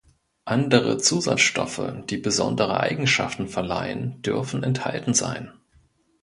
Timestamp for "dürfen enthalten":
4.23-5.13